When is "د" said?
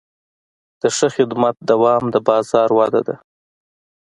0.81-0.83, 2.13-2.15